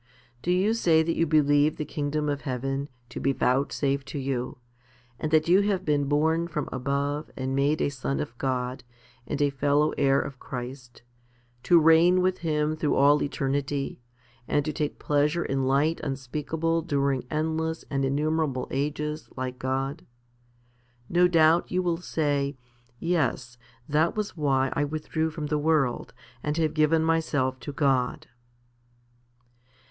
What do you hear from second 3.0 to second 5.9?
to be vouchsafed to you, and that you have